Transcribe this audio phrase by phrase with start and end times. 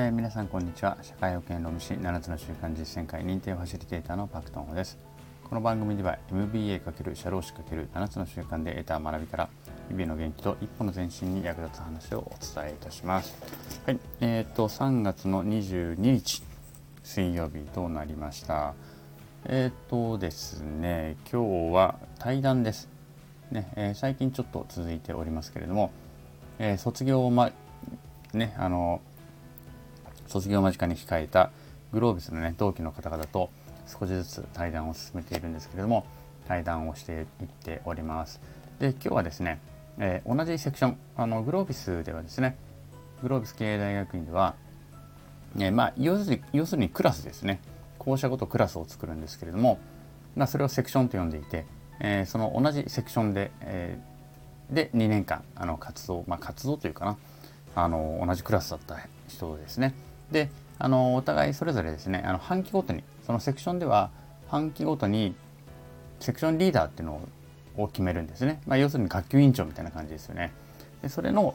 [0.00, 0.96] えー、皆さんこんにちは。
[1.02, 4.96] 社会保険労務士7つの習慣実践会認定ファシリテーターのパクトンです。
[5.42, 9.48] この番組では MBA× 社労士 ×7 つの習慣で得た学びから
[9.88, 12.30] 日々の元気と一歩の前進に役立つ話をお
[12.60, 13.36] 伝えいたします。
[13.86, 13.98] はい。
[14.20, 16.44] えー、と3月の22日
[17.02, 18.74] 水曜日となりました。
[19.46, 22.88] えっ、ー、とですね今日は対談です。
[23.50, 25.90] ね、えー、最近ちょっと続いておりますけれども、
[26.60, 27.50] えー、卒業ま
[28.32, 29.00] ねあの
[30.28, 31.50] 卒業間近に控えた
[31.92, 33.50] グロービスのね同期の方々と
[33.86, 36.06] 少しずつ対談を進めているんですけれども
[36.46, 38.40] 対談をしていっております。
[38.78, 39.60] で今日はですね、
[39.98, 42.56] えー、同じセクションあのグロービスではですね
[43.22, 44.54] グロービス経営大学院では、
[45.56, 47.60] えー、まあ要するに要するにクラスですね。
[47.98, 49.78] 校舎ごとクラスを作るんですけれども、
[50.34, 51.66] まあ、それをセクションと呼んでいて、
[52.00, 53.98] えー、その同じセクションで、え、
[54.70, 57.18] で2年間あの活動、まあ、活動というかな
[57.74, 58.96] あの同じクラスだった
[59.28, 59.94] 人ですね。
[60.30, 64.10] であのお互いそれぞれですねあの半期ごとにそのセクションでは
[64.48, 65.34] 半期ごとに
[66.20, 67.20] セクションリーダーっていうの
[67.76, 70.52] を決めるんですね、まあ、要するに学級委員長みたいな感じですよね。
[71.02, 71.54] でそれの、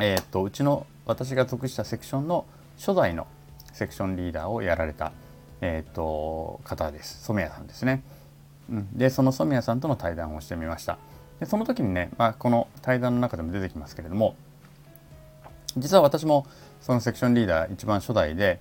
[0.00, 2.44] えー、っとうちの私が属したセクションの
[2.76, 3.26] 初代の
[3.72, 5.12] セクションリーダーをやられた、
[5.60, 7.24] えー、っと方です。
[7.24, 8.02] 染谷さんですね、
[8.70, 10.98] うん、でその染谷さんとの対談をしてみました。
[11.40, 14.36] でその時にね、まあ、この対談の中でも出てきますけれども
[15.76, 16.46] 実は私も
[16.82, 18.60] そのセクションリーダー一番初代で、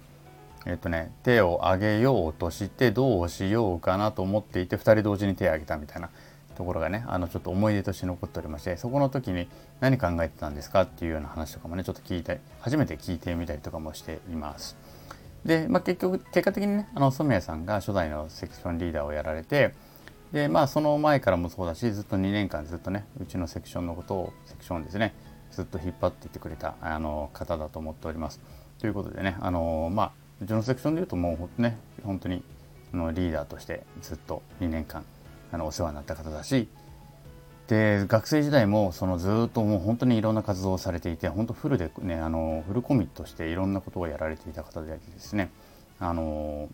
[0.67, 6.09] えっとね、手を挙げようとしてどうしようかなと思っていて2人同時に手を挙げたみたいな
[6.55, 9.47] ところがねあのちょっと思い出として残っておりましてそこの時に
[9.80, 14.78] 何考えてたんですかっていうような話とかもねちょっと聞いて初めて聞いてみたりとかもしています。
[15.44, 19.73] で、まあ、結局結果的にねあの染谷さんが初代のセクションリーダーをやられて
[20.31, 25.16] でまあその前からもそうだしずっと2年間ずっとねうちのセクションのことをセクションですね
[25.52, 28.39] ずっと引っ張っていってくれたあの方だと思っております。
[28.80, 32.44] ということでね、あのまあ、うちのセクションでいうともうほんとね、本当に
[32.94, 35.06] あのリーダーとしてずっと2年間
[35.51, 36.67] あのお世話になった方だし、
[37.72, 45.51] で学生時代もそのずっともう本当にいろんな活動をされていて本当フルでねあのフルコミットしていろんなことをやられていた方でありですね
[45.97, 46.68] あの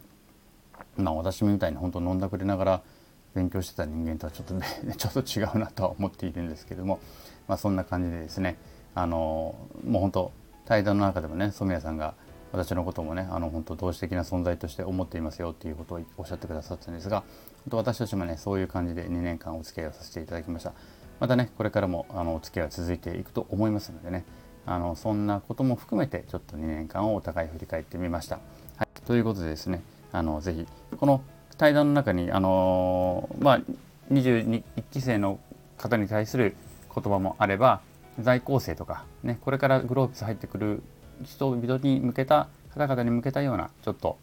[0.97, 2.81] まあ私みたいに本当飲んだくれながら
[3.35, 4.65] 勉強してた人間とはちょっとね
[4.97, 6.99] ちょっと違うなとは思っているんですけども
[7.47, 8.57] まあ、そんな感じでですね
[8.95, 10.31] あのもう本当
[10.65, 12.13] 対談の中でもね染谷さんが
[12.51, 17.23] 私のこともねあの本当同志的な存在として思っていますよっていうことをおっしゃってくださったんですが
[17.65, 20.73] 本当私たちもねそういう感じで2年間お付き合いをさせていただきました
[21.19, 24.25] またねこれからもあのお付き合いは続いていくと思いますのでね
[24.65, 28.39] あのそんなことも含めてちょっと2年間をお互い振り返ってみました。
[28.75, 29.81] はい、ということでですね
[30.11, 31.21] あのぜひこの
[31.57, 33.61] 対談の中にあのまあ
[34.11, 35.39] 21期生の
[35.77, 36.55] 方に対する
[36.99, 37.81] 言葉もあれば
[38.19, 40.81] 在校生とか、ね、これからグロービス入ってくる
[41.23, 44.17] 人々に向けた方々に向けたようなちょっと、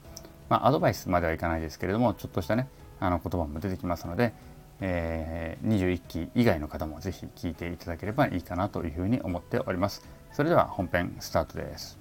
[0.49, 2.69] まあ、アドバイスまではいかないですけれどもちょっとしたね
[3.01, 4.33] あの言葉も出てきますので、
[4.81, 10.07] えー、21期以外の方もぜひ聞いていただければいいかなというふうに思っております。
[10.33, 11.99] それでは本編スタートです。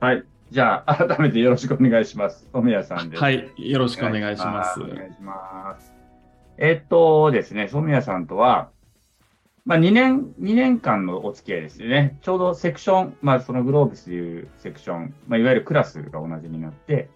[0.00, 0.24] はい。
[0.50, 2.48] じゃあ、改めてよろしくお願いします。
[2.52, 3.22] 富谷さんです。
[3.22, 3.52] はい。
[3.56, 4.80] よろしくお願いします。
[4.80, 5.99] お願いします。
[6.60, 8.70] えっとですね、染谷さんとは、
[9.64, 12.18] まあ、2年、2年間のお付き合いですよね。
[12.20, 17.08] ちょうどセクション、まあ、そのグローブスでいうセクション、まあ、いわゆるクラスが同じになって、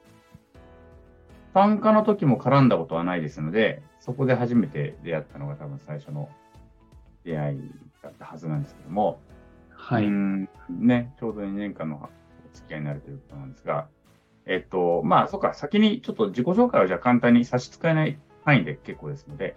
[1.52, 6.30] 参加の時も絡んだことはないですので、そこで初めて出会ったのが多分最初の
[7.24, 7.70] 出会い
[8.02, 9.20] だったはずなんですけども、
[9.70, 10.06] はい。
[10.06, 13.88] うんね、ちょうど2年間のお付き合いになるということなんですが、
[14.46, 19.56] えっと、まあ、そっか、先にちょっと自己紹介をじゃあ簡単に差し支えない範囲で結構ですので、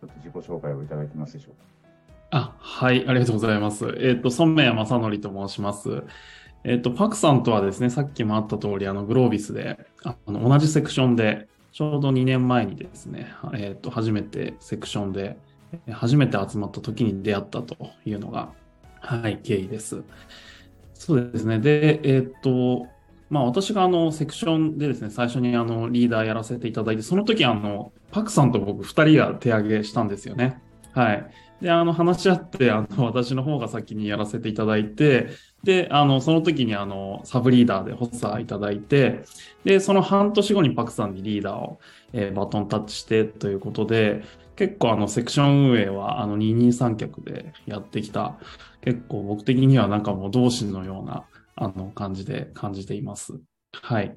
[0.00, 1.68] ちょっと自己紹介をいただいてますでしょうか。
[2.30, 3.86] あ、はい、ありがとうございます。
[3.86, 6.04] えっ、ー、と、孫明正則と申します。
[6.64, 15.38] えっ、ー、と、パクさんとはですね、さっきもあった通り、あの、グロービスで、あの、同じセクションで、ちょうど2年前にですね、えっ、ー、と、初めてセクションで、
[15.90, 18.50] 初めて集まった時に出会ったというのが、
[19.00, 20.02] はい、経緯です。
[20.94, 21.58] そうですね。
[21.58, 22.86] で、えっ、と、
[23.30, 30.60] まあ私があのセクションでですね、最初にあのリーダーやらせていただいて、その時あの、パクさんと僕2人が手挙げしたんですよね。
[30.92, 31.30] はい。
[31.60, 35.28] で、あの話し合って、あの私の方が先にやらせていただいて、
[35.64, 39.24] で、あの、その時にあの、サブリーダーで発作いただいて、
[39.64, 41.80] で、その半年後にパクさんにリーダーを、
[42.12, 44.22] えー、バトンタッチしてということで、
[44.54, 48.38] 結構あの、セクション運営はあの、二人三脚でやってきた、
[48.80, 51.24] 結構僕的にはなんかもう同心のような、
[51.60, 53.40] あの、感じで感じています。
[53.72, 54.16] はい。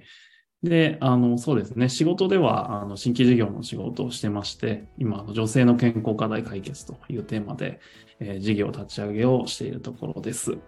[0.63, 1.89] で、あの、そうですね。
[1.89, 7.79] 仕事では、あの、新規事業の仕事をしてまして、今、女性の健康課題解決というテーマで、
[8.19, 10.59] えー、事業立ち上げをしているところです。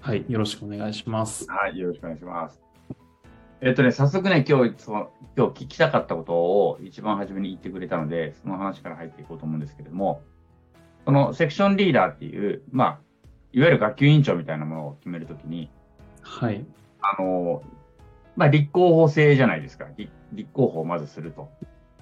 [0.00, 1.46] はい、よろしくお願いします。
[1.50, 2.62] はい、よろしくお願いします。
[3.60, 10.22] えっとね、早速ね、今日、その今日聞きたかったことを一番初めに言ってくれたので、その話から入っていこうと思うんですけれども、
[11.04, 12.98] そのセクションリーダーっていう、まあ、
[13.52, 15.70] いわゆる学級委員長みたいなものを決めるときに、
[16.32, 16.64] はい。
[17.02, 17.62] あの、
[18.36, 19.86] まあ、立候補制じゃないですか。
[19.96, 21.50] 立立候補をまずすると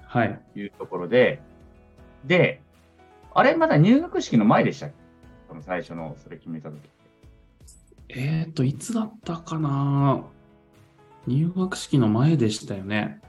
[0.05, 0.39] はい。
[0.55, 1.41] いうところで、
[2.23, 2.61] で、
[3.33, 4.95] あれ、まだ入学式の前でしたっけ？
[5.49, 6.79] その最初の、それ決めたとき。
[8.07, 10.23] えっ、と、いつだったかな？
[11.27, 13.19] 入学式の前でしたよね。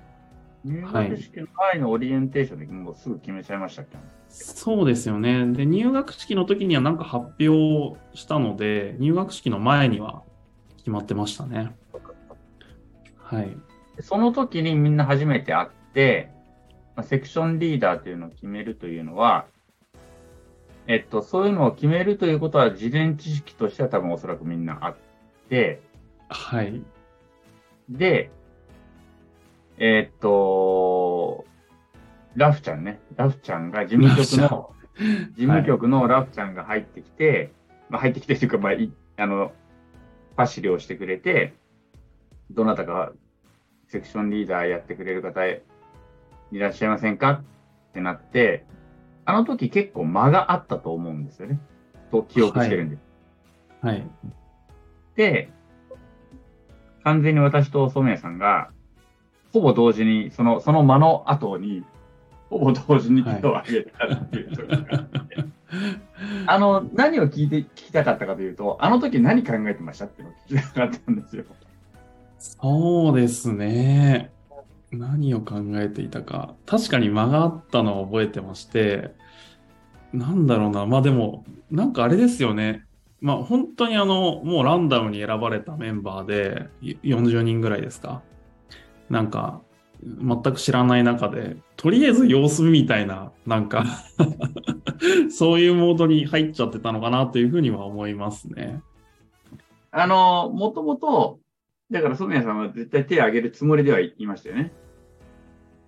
[0.64, 5.46] 入学式の前のオリエンテーションでもうすぐ決めちゃいましたっけ、そうですよね。
[5.52, 10.22] で、入学式の時にはなんか発表したので、入学式の前には
[10.82, 11.74] 決まってましたね。
[13.16, 13.56] はい。
[14.00, 16.30] その時にみんな初めて会って、
[16.96, 19.46] まあ、セクションリーダーというのを決めるというのは、
[20.86, 24.96] えっと、そういうのを決めるということは事前知識としては多分おそらくみんなあっ
[25.48, 25.80] て、
[26.28, 26.82] はい。
[27.88, 28.30] で、
[29.78, 31.44] えっと、
[32.34, 33.00] ラフちゃんね。
[33.16, 34.70] ラフちゃんが事務局ラの、
[35.36, 37.52] 事務局のラフちゃんが入ってきて、
[37.88, 39.52] まあ入ってきてというか、まあ、いあの、
[40.36, 41.54] パシリをしてくれて、
[42.50, 43.12] どなたか
[43.88, 45.62] セクションリーダーやってくれる方い
[46.52, 47.42] らっしゃいませんか？
[47.90, 48.64] ってなって、
[49.24, 51.60] あの時結構間があったと思うんですよね。
[52.10, 53.02] と記憶してるんです。
[53.82, 54.06] はい。
[55.16, 55.50] で、
[57.04, 58.70] 完全に私と染谷さんが、
[59.52, 61.84] ほぼ同時に、その、その間の後に、
[62.48, 65.36] ほぼ同時に手を挙げたっていうところがあって、
[66.46, 71.44] あの、何を聞いて、聞きたかったかというと、あの時何考えてましたっていうのを聞きたかったんですよ。
[72.38, 74.32] そうですね。
[74.90, 76.54] 何を考えていたか。
[76.66, 79.14] 確かに間があったのは覚えてまして、
[80.12, 80.86] なんだろうな。
[80.86, 82.84] まあでも、なんかあれですよね。
[83.20, 86.68] まあ本当にあの、もうランダムに選ばれたメンバーで、
[87.02, 88.22] 40人ぐらいですか。
[89.08, 89.62] なんか、
[90.02, 93.84] 全く知らない中で、とりあえず様子見みたいな、なんか
[95.30, 98.82] そういうモードに入っちゃってたのかなというふうには思いますね。
[99.92, 101.38] あの、もともと、
[101.90, 104.72] だから染谷さんは絶対手を挙げるつもりではいましたよね。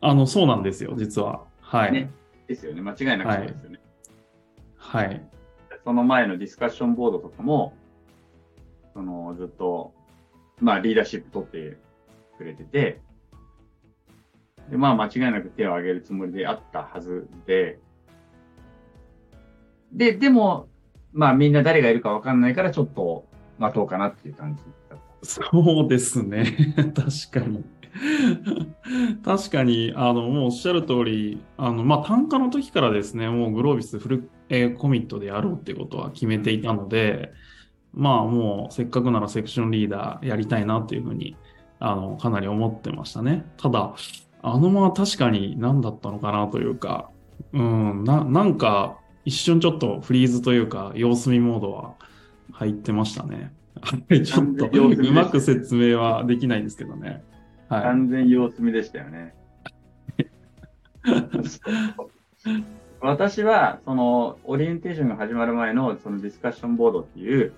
[0.00, 1.44] あの、そうなんですよ、実は。
[1.60, 1.92] はい。
[1.92, 2.10] ね
[2.46, 2.82] ですよね。
[2.82, 3.80] 間違いなくそうですよね。
[4.76, 5.26] はい。
[5.82, 7.74] その前のディスカッションボードとかも、
[8.92, 9.92] そのずっと、
[10.60, 11.78] まあリーダーシップ取って
[12.36, 13.00] くれてて、
[14.70, 17.78] で、まあ間違いなく手を挙げるつもりであったはずで、
[19.92, 20.68] で、でも、
[21.12, 23.26] まあみんな誰がいるかわかんないからちょっと
[23.58, 25.26] 待とうかなっていう感じだった。
[25.26, 26.74] そうですね。
[26.94, 27.64] 確かに。
[29.24, 37.32] 確かに、あの、もうおっしゃる通り、あの、まあ、単価の時からですね、もうグロービスフル、えーコミットでやろうってことは決めていたので、
[37.92, 41.36] まあ、もうせっかくならセクションリーダーやりたいなっていうふうに、
[41.78, 43.46] あの、かなり思ってましたね。
[43.56, 43.94] ただ、
[44.46, 47.08] あのまま確かに何だったのかなというか、
[47.54, 51.94] うん、な、なんか、一瞬ちょっとフリーズというか、様子見モードは
[52.52, 53.54] 入ってましたね。
[54.22, 57.22] ちょっとうまく説明はできないんですけどね。
[57.70, 57.82] はい。
[57.84, 59.34] 完全様子見でしたよね。
[63.00, 67.54] 私は、その、オリエンテーションが始まる前の、そのディスカッションボードっていう、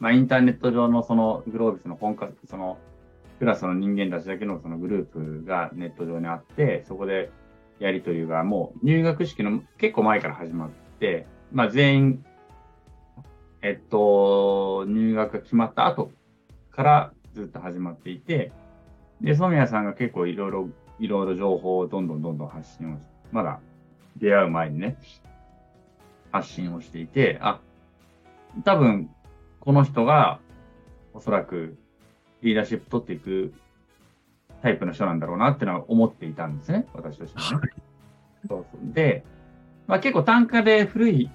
[0.00, 2.76] まあ、インターネット上のその、グロービスの本格、その、
[3.38, 7.30] クラスの人間たちだけのそのグループがネット上にあって、そこで
[7.78, 12.24] やりとりがもう入学式の結構前から始まって、まあ、全員、
[13.62, 16.10] えっと、入学が決まった後
[16.70, 18.52] からずっと始まっていて、
[19.20, 22.98] で、染谷さんが結構いろいろ、いろいろ情報をどんどんどんどん発信を、
[23.32, 23.60] まだ
[24.16, 24.96] 出会う前にね、
[26.32, 27.60] 発信をしていて、あ、
[28.64, 29.10] 多分、
[29.60, 30.40] この人が、
[31.12, 31.76] おそらく、
[32.42, 33.52] リーダーシップ取っていく
[34.62, 37.68] タイプの人なんだろうなってのは思っていたんですね、私としてはね。
[38.48, 39.24] そうそうで、
[39.86, 41.30] まあ結構単価で古い、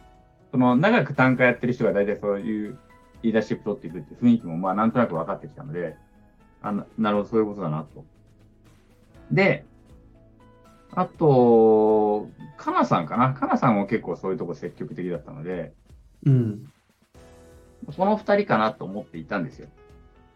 [0.51, 2.77] その長く単価やってる人が大体そういう
[3.23, 5.95] リーダーシップ取っていくって雰囲気もまあなんとなく分かってきたので、
[6.61, 8.05] あななるほど、そういうことだなと。
[9.31, 9.65] で、
[10.93, 15.73] あと、かなさんかなかなさんも結構そういうとこ積極的だったので、
[16.25, 16.71] うん。
[17.95, 19.69] この二人かなと思っていたんですよ。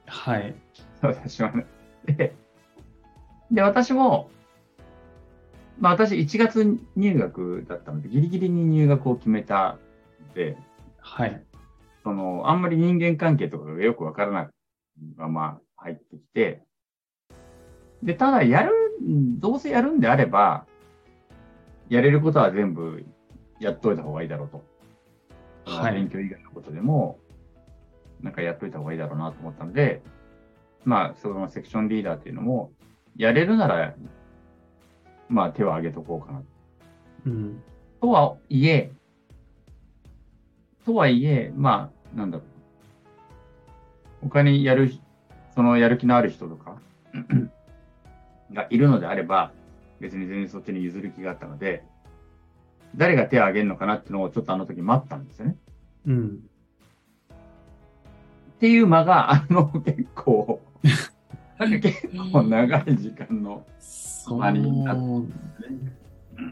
[0.08, 0.56] はい。
[1.02, 1.66] 私はね。
[2.06, 2.36] で、
[3.52, 4.30] で、私も、
[5.80, 9.78] まあ私1月入学だったので、ギリギリに入学を決めた
[10.32, 10.58] んで、
[11.00, 11.44] はい。
[12.04, 14.48] その、あんまり人間関係とかがよくわからない
[15.16, 16.64] まま入ってきて、
[18.04, 18.72] で、ただやる、
[19.40, 20.66] どうせやるんであれば、
[21.90, 23.04] やれることは全部
[23.60, 24.64] やっといた方がいいだろうと。
[25.66, 27.20] はい勉強以外のことでも、
[28.22, 30.02] なんかやっといた方がいいだろうなと思ったので、
[30.84, 32.72] まあ、そのセクションリーダーっていうのも、
[33.18, 33.96] やれるなら、
[35.30, 36.44] まあ、手を挙げとこうかな。
[37.26, 37.64] うん。
[38.02, 38.92] とはいえ、
[40.86, 42.48] とはいえ、まあ、なんだろう。
[44.22, 44.92] 他にやる、
[45.56, 46.78] そのやる気のある人とか
[48.54, 49.52] がいるのであれば、
[50.00, 51.84] 別に全然そっちに譲る気があったので、
[52.96, 55.58] 誰が手を挙げるのかなっていうのをちょっとあの時待ったんですよね。
[56.06, 56.40] うん。
[58.56, 60.62] っていう間が、あの結構、
[61.60, 64.98] なんか結構長い時間の、そうまあになっ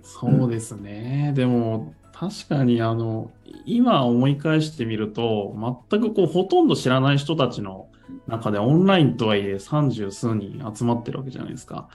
[0.01, 1.31] そうですね。
[1.36, 3.31] でも、確かに、あの、
[3.65, 5.55] 今思い返してみると、
[5.89, 7.88] 全くこう、ほとんど知らない人たちの
[8.27, 11.89] 中で、オンラインとはいえ三十数人集まってるわけじゃないですか。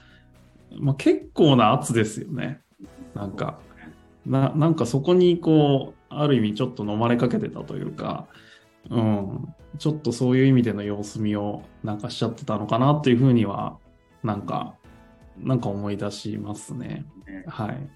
[0.77, 2.61] まあ、結構な圧ですよね。
[3.15, 3.59] なんか、
[4.25, 8.27] な、なんかそこにこう、ある意味ちょっと飲まれかけてたというか、
[8.89, 13.77] うん、ちょっとそういう意味での様子見をなんかしちゃってたのかなっていうふうには、
[14.23, 14.75] なんか、
[15.37, 17.05] なんか思い出しますね。
[17.47, 17.89] はい。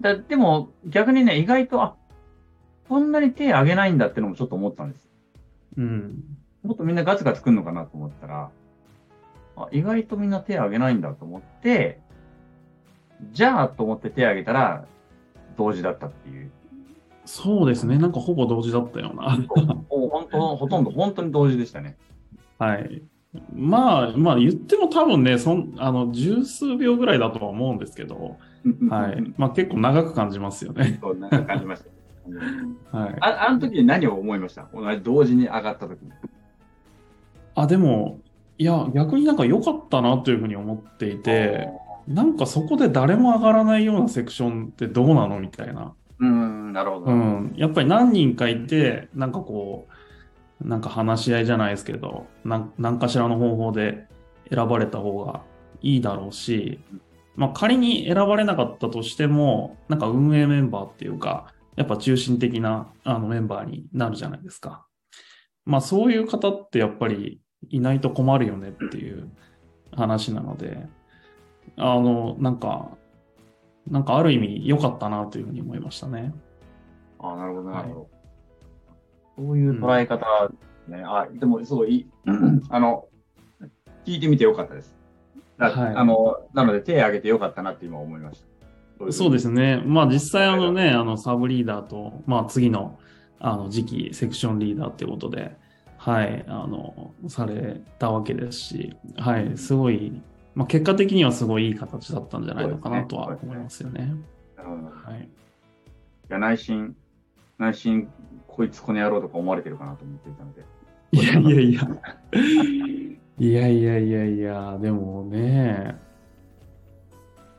[0.00, 1.96] だでも逆にね、意外と、あ、
[2.88, 5.08] こんなに手挙げないんだってのもちょっと思ったんです。
[5.76, 6.24] うん。
[6.62, 8.50] もっとみんなガツガツくんのかなと思ったら、
[9.56, 12.00] あ意外とみんな手挙げないんだと思って、
[13.32, 14.86] じゃあと思って手挙げたら、
[15.56, 16.50] 同時だったっていう。
[17.32, 17.96] そうですね。
[17.96, 19.36] なんかほぼ同時だったような。
[19.36, 21.96] もう本当、ほとんど 本当に同時でしたね。
[22.58, 23.02] はい。
[23.54, 28.36] まあ、まあ言っても多分ね、そん、あの、十数秒ぐらいだとは思うんですけど、
[28.88, 29.32] はい。
[29.38, 30.98] まあ結構長く感じますよね。
[31.00, 31.90] そう、なんか感じました。
[32.98, 33.16] はい。
[33.20, 34.66] ああの時に何を思いました？
[34.74, 36.10] 同じ同時に上がった時に。
[37.54, 38.18] あ、でも、
[38.58, 41.68] いや、逆になんか良かったなというふうに思っていて、
[42.08, 45.38] なんかそこで誰も上がらないようなセクションってどうなの？
[45.38, 45.92] みたいな。
[46.20, 47.06] うん、なるほど。
[47.06, 47.54] うん。
[47.56, 49.88] やっぱり何人かいて、なんかこ
[50.60, 54.06] う、なんか話し合いじゃないですけど、なん何かしらの方法で
[54.50, 55.42] 選ばれた方が
[55.80, 56.80] いいだろうし、
[57.36, 64.86] まあ仮に選ばれなかったとしても、なんか運営メンバーっていうか、やっぱ中心的なあのメンバーになるじゃないですか。
[65.64, 69.30] まあそういう方ってやっぱりいないと困るよねっていう
[69.92, 70.86] 話なので、
[71.76, 72.90] あの、なんか、
[73.90, 76.32] なんかある意味良かったなというふうに思いましたね。
[77.18, 78.08] あなるほど、なはいるほど。
[79.36, 80.26] そういう捉え方
[80.88, 81.02] ね。
[81.04, 82.06] あ、でも、そう、いい。
[82.70, 83.08] あの、
[84.04, 84.96] 聞いてみてよかったです。
[85.58, 88.42] だはいあの、なので手を挙げてよかったなって今思いまし
[88.98, 89.12] た。。
[89.12, 89.82] そうですすね。
[89.86, 92.98] まあ実際あのね、あのサブリーダーと、まあ次の
[93.38, 95.56] あの次期セクションリーダーっていうことで、
[95.96, 100.20] はい、あの、されたわけですし、はい、すごい、
[100.54, 104.14] まあ結果的にはすごいいい形だったんじゃないのかなとは思いますよね。
[104.56, 105.28] なるほどいはい。
[106.30, 106.96] や、内心、
[107.58, 108.08] 内心、
[108.46, 110.64] こいつこの野郎とか思われてるかなと思っていたので。
[111.12, 111.88] いやいやいや。
[113.38, 115.96] いやいやいやいや、でもね、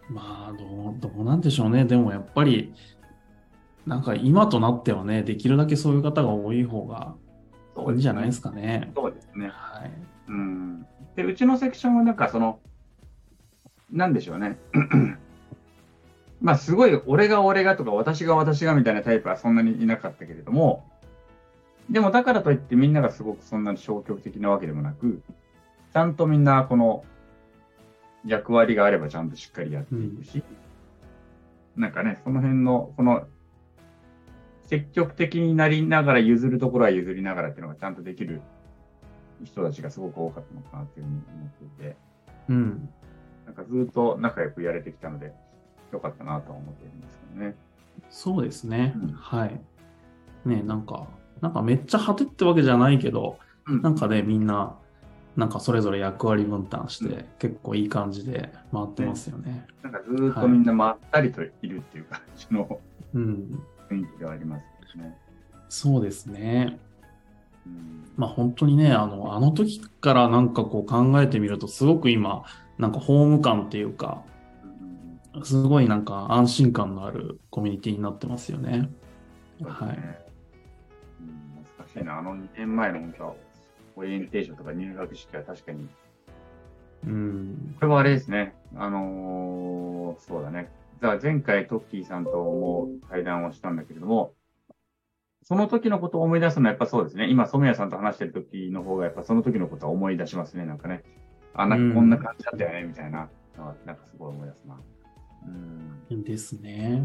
[0.10, 1.86] まあどう、どうなんでしょうね。
[1.86, 2.74] でもやっぱり、
[3.86, 7.16] なんか今となってはね、できるだけそういう方が多い方が
[7.90, 8.52] いいんじゃないですか。
[8.52, 8.92] かね。
[8.96, 9.50] そうですね。
[9.52, 9.92] はい。
[10.28, 10.86] うん。
[11.16, 12.60] で、うちのセクションはなんかその、
[13.92, 14.58] なんでしょうね。
[16.42, 20.88] まあ、すごい、俺が俺がとか、私が私がみたいなタイプはそんなにいなかったけれども、
[21.90, 25.22] でもだからといってみんながすごくそんなに消極的なわけでもなく、
[25.94, 27.04] ちゃんとみんなこの
[28.26, 30.44] 役割があればちゃんとしっかりやっていくし、
[31.76, 33.28] なんかね、その辺の、この、
[34.64, 38.42] 積極的になりながら譲るところは譲りながらっていうのがちゃんとできる
[39.44, 41.96] 人たちがすごく多かったのかなっていうふうに思っていて、
[42.50, 42.90] うん。
[43.56, 45.34] なんかずっと仲良くやれてきたので、
[45.92, 47.56] よかったなとは思っているんですけどね。
[48.10, 48.94] そうですね。
[48.96, 49.62] うんはい。
[50.46, 51.08] ねなんか、
[51.42, 54.78] なんかめっちゃ果てってわけじゃないけど、うんなんかね、みんな、
[55.36, 59.68] なんかそれぞれ役割分担して、結構いい感じで回ってますよね。
[59.84, 62.80] なんかずっとみんなまったりといるっていう感じの
[63.14, 63.64] うん。
[63.90, 65.18] 雰囲気ではありますね。
[65.68, 66.80] そうですね。
[67.66, 72.44] うんまあ本当にね、あの、あの時からなんかこう考えてみると、すごく今、
[72.82, 74.24] なんかホーム感っていうか、
[75.34, 78.90] うんすごいなんか安心感のあるコミュニティになってますよね。
[79.62, 79.90] はい。
[79.90, 82.18] うん懐かしいな。
[82.18, 83.38] あの2年前の本当、
[83.96, 85.88] オリエンテーションとか入学式は確かに、
[87.06, 87.76] うん。
[87.80, 88.56] これはあれですね。
[88.76, 90.70] あのーそうだね。
[91.02, 94.34] じゃあ前回トッキーさんとも対談をしたんだけれども、
[95.44, 97.30] その時のことを思い出すのはやっぱそうですね。
[97.30, 100.66] 今、染谷さんと話してる時の方がやっぱその時のことは思い出しますね。
[100.66, 101.04] なんかね。
[101.54, 103.76] あ、なんかこんな感じだったよね、みたいなのは。
[103.86, 104.80] なんかすごい思い出すな。
[106.12, 106.24] うん。
[106.24, 107.02] ですね。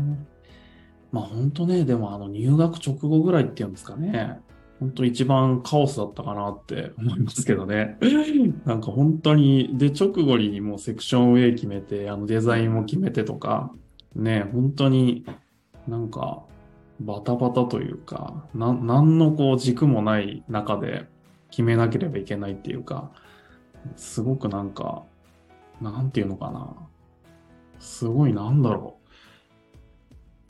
[1.13, 4.41] まあ本当ね、でもあの入学直後ぐらいっていうんですかね。
[4.79, 7.99] 本当一番カオスだったかなって思いますけどね。
[8.67, 13.73] なんか本当に、で、直後にもうセクション上決めて、あのデザインも決めてとか、
[14.15, 15.25] ね、本当に
[15.89, 16.43] なんか
[17.01, 21.07] バタバタというか、な、なんのこう軸もない中で
[21.51, 23.13] 決めなければいけないっていうか、
[23.97, 25.05] すごくなんか、
[25.81, 26.75] なんていうのかな。
[27.79, 28.99] すごいなんだろ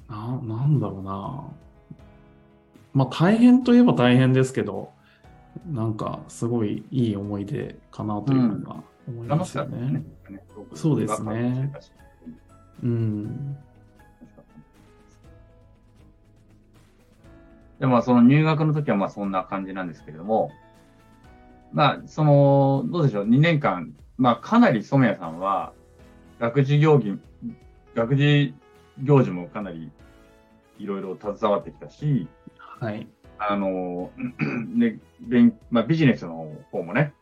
[0.08, 0.12] う。
[0.12, 1.44] な、なんだろうな。
[2.94, 4.90] まあ大変といえば大変ですけど、
[5.66, 10.04] なんかすごいいい思い出かなというのが思いますよね。
[10.74, 11.72] そうですね。
[12.82, 13.56] うん。
[17.78, 20.50] でもその入学の時はまあそんな感じなんですけれども、
[21.72, 25.72] まあその、どうでしょう、2年間、まあかなり染谷さんは
[26.38, 27.18] 学事行儀、
[27.94, 28.54] 学事
[29.02, 29.90] 行事もかなり
[30.78, 33.06] いろいろ携わってきたし、はい。
[33.38, 34.10] あの、
[34.74, 37.12] ね、勉まあ、ビジネスの方もね、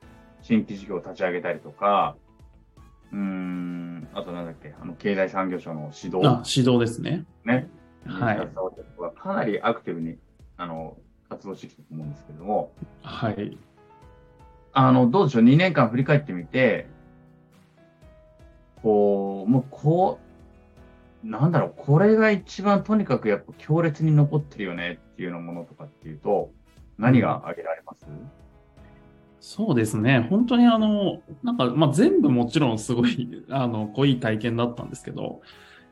[0.43, 2.17] 新規事業を立ち上げたりとか、
[3.13, 7.25] うーん、あとなんだっけ、あの、経済産業省の指導あ、指導ですね。
[7.45, 7.69] ね、
[8.07, 10.19] はい携わったりとか、かなりアクティブに、
[10.57, 10.97] あの、
[11.29, 12.73] 活動してきたと思うんですけれども、
[13.03, 13.59] はい。
[14.75, 16.89] あの、どうでしょう、2年間振り返ってみて、
[18.83, 20.19] こう、もうこ
[21.25, 26.51] う、なんだろう、これが一番とにかくやっぱ強烈に残ってるよねっていうようなものとかっていうと、
[26.99, 28.05] 何が挙げられます、
[29.41, 30.27] そうですね。
[30.29, 35.41] 本当にあの、なんか、まあ、全部もちろんすごい、 あの、濃い体験だったんですけど、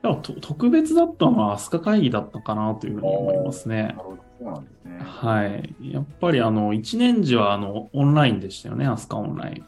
[0.02, 3.94] やっぱと特別だったのは飛鳥会議だったかなというふうに思いますねなる。
[3.98, 4.81] ほど、そうなんですね。
[5.02, 5.92] はい。
[5.92, 9.62] やっぱりあの、一年時はあの、オンラインでしたよね、飛鳥オンライ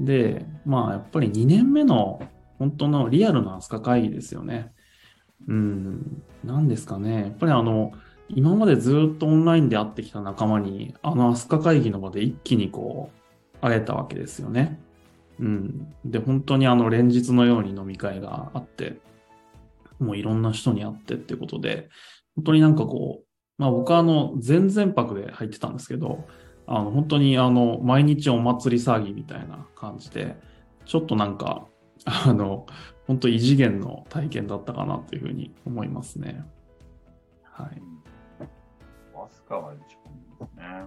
[0.00, 0.04] ン。
[0.04, 2.20] で、まあ、やっぱり2年目の
[2.58, 4.72] 本当のリアルな飛鳥会議ですよね。
[5.48, 7.20] うん、なんですかね。
[7.20, 7.92] やっぱりあの、
[8.28, 14.80] 今までずっとオンラインで会ってきた仲間に、あの飛鳥会議の場で一気にこう、会えたわけですよね。
[15.38, 15.94] うん。
[16.04, 18.98] で、本当にあの、連日のように飲み会があって、
[19.98, 21.88] もういろんな人に会ってってことで、
[22.34, 23.25] 本当になんかこう、
[23.58, 26.26] まあ僕はあの、全然泊で入ってたんですけど、
[26.66, 30.36] あの、本当にあの、毎日お祭り騒ぎみたいな感じで、
[30.84, 31.66] ちょっとなんか、
[32.04, 32.66] あの、
[33.06, 36.44] 本当異次元の体験だったかなというふうに思いますね。
[37.42, 37.82] はい。
[39.14, 39.78] アスカは一
[40.38, 40.86] 番ですね。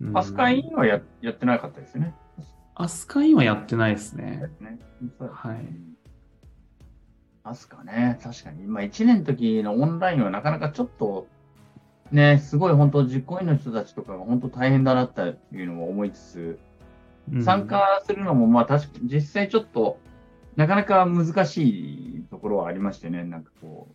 [0.00, 2.14] うんアスカインはややってなかったですよね。
[2.74, 4.50] アスカインはやってないですね。
[4.60, 4.78] ね
[5.32, 5.64] はい。
[7.42, 8.64] アスカね、確かに。
[8.64, 11.26] 今1年の時のオンラインはなかなかちょっと、
[12.12, 16.58] ね、すごい本当実行委員の人たちとかが本当大変だなっていうのも思いつつ、
[17.32, 19.98] うん参加するのもまあ確か実際ちょっと、
[20.54, 23.88] なかなか難しいところはありましてね、なんかこ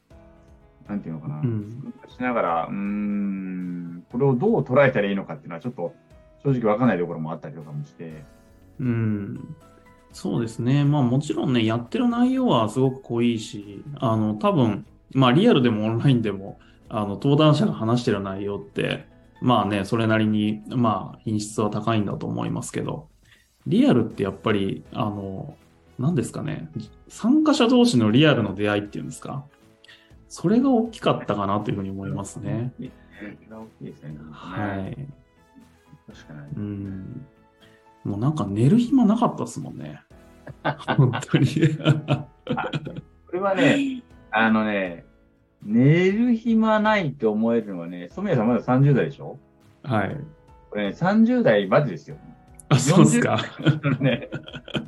[0.86, 1.40] う、なんていうのかな。
[1.40, 5.94] うんしながら、うーん、これをどう捉えたらいいのかっていうのはちょっと
[6.44, 8.24] 正直わかんないところもあったりとかもして、
[8.80, 9.56] うん。
[10.12, 10.84] そうですね。
[10.84, 16.60] まあもちろんね、やってる内容はすごく濃いし、あの、多分、まあリアルでもオンラインでも、
[16.94, 19.06] あの、登壇者が話してる内容って、
[19.42, 23.08] まあね、それなりに、まあ品質は高いんだと思いますけど、
[23.66, 25.56] リアルってやっぱり、あの、
[25.98, 26.70] 何ですかね、
[27.08, 29.46] 参加者同士のリアルの出会いっていうんですか、
[30.28, 32.74] それが大きかったかなというふうに思いますね。
[32.78, 32.84] 大
[33.80, 34.18] きいですね。
[34.32, 35.08] はい。
[36.08, 36.40] 確かに。
[36.58, 37.26] うん。
[38.04, 40.02] もうなんか寝る暇なかったですもんね。
[40.98, 41.48] 本当に。
[43.28, 45.06] これはね、あのね、
[45.64, 49.38] 寝る暇ないって思えるのはね、染谷さんまだ30代でしょ？
[49.84, 50.18] はい。
[50.70, 52.18] これね、30代までですよ。
[52.70, 53.38] あ、そうですか。
[54.00, 54.30] ね、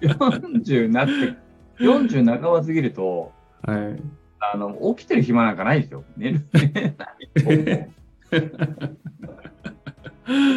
[0.01, 1.11] 40なって、
[1.83, 3.31] 40半ば過ぎると、
[3.63, 4.01] はい。
[4.53, 6.03] あの、起きてる暇なんかないですよ。
[6.17, 7.41] 寝る、寝ないと。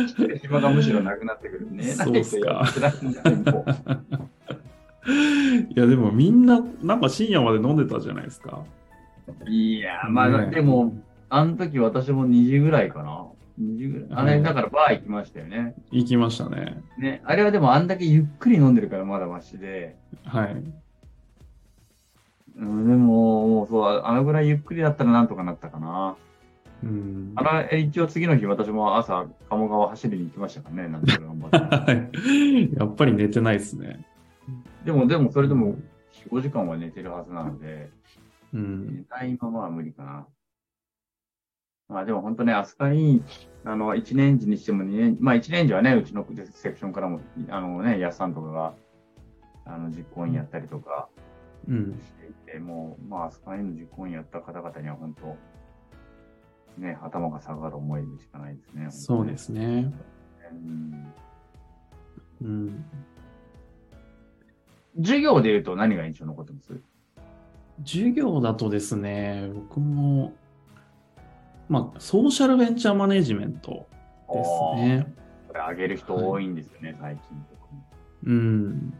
[0.06, 1.68] 起きてる暇がむしろなくなってくる。
[1.70, 2.64] 寝ないとそうっすか
[5.68, 8.64] いや、でもみんな、なんか深夜まで飲んでたじゃないですか。
[9.28, 10.92] ういやー、まあ、ねでも、、
[11.28, 13.26] あの時私も2時ぐらいかな。
[13.60, 14.08] 2時ぐらい。
[14.20, 15.74] あれ、はいだからバー行きましたよね。
[15.90, 16.82] 行きましたね。
[16.98, 19.96] ね、あれはでもあんだけゆっくり飲んでるからまだマシで。
[20.24, 20.62] はい。
[22.58, 26.16] うん、でも、もうそう、あのぐらいゆっくりだったらなんとかなったかな。
[26.82, 27.32] うん。
[27.36, 31.56] あの、え一応次の日私も朝、鴨川走りに行きましたからね、なんとか頑張って。
[31.92, 34.04] はいやっぱり寝てないですね。
[34.84, 35.76] でも、でもそれでも
[36.30, 37.90] 4、5時間は寝てるはずなので、
[38.52, 38.86] うん。
[38.96, 40.26] 寝ないままは無理かな。
[41.88, 43.22] まあでも本当ね、アスカに、
[43.64, 48.74] あの、1年時にしても2年、まあ1年時はね、うちのセクションからも、あのね、やっさんとかが、
[49.64, 51.08] あの、実行委員やったりとか
[51.68, 51.92] うん。
[52.00, 55.36] していて、もう、まあ、アスカイの実行委員やった方々には本当、
[56.80, 58.90] ね、頭が下がる思いでしかないですね。
[58.90, 59.92] そうですね。
[60.52, 61.12] うん
[62.42, 62.84] うん。
[64.96, 66.80] 授業で言うと何が印象残ってます？
[67.84, 70.32] 授業だとですね、僕も、
[71.68, 73.86] まあ、ソーシャルベンチャーマネジメント
[74.32, 75.14] ですね。
[75.48, 77.84] これ上げる人多いんですよね、最近とかも。
[78.24, 78.94] うん。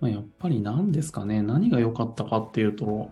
[0.00, 3.10] まあ、やっぱり何ですかね、何が良かったかっていうと、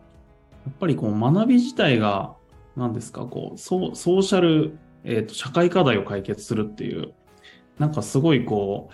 [0.66, 2.34] やっぱりこう学び自体が、
[2.76, 7.14] 何ですか、こう、ソソーシャル、えっ、と、社会課題を解決するっていう、
[7.78, 8.90] なんかすごいこ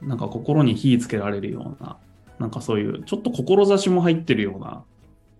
[0.00, 1.98] う、なんか心に火つけられるような、
[2.38, 4.84] なんかそういう、ちょっと志も入ってるような、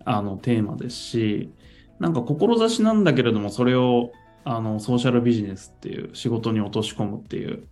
[0.05, 1.51] あの、テーマですし、
[1.99, 4.11] なんか志なんだけれども、それを、
[4.43, 7.67] あの、ソーシャルビジネスっていう仕事に落とし込むっていう、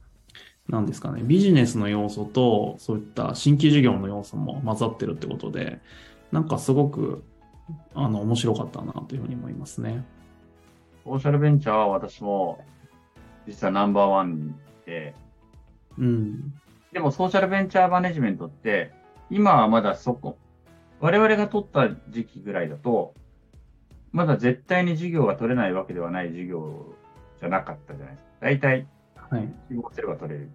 [0.67, 5.79] なんですかね、ビジネスの要素と、そういった新規事業の要素も混ざってるってことで、
[6.31, 7.23] なんかすごく、
[7.93, 10.03] あの、面白かったなというふうに思いますね。
[11.03, 12.63] ソーシャルベンチャーは私も
[13.47, 15.15] 実はナンバーワンで、
[15.97, 16.53] うん。
[16.91, 18.91] でもソーシャルベンチャーマネジメントって、
[19.29, 20.37] 今はまだそこ、
[20.99, 23.13] 我々が取った時期ぐらいだと、
[24.11, 26.85] まだ絶対に授業が取れないわけではない授業
[27.39, 28.29] じゃなかったじゃないですか。
[28.41, 29.53] 大体、はい。
[29.67, 30.49] 希望すれば取れる。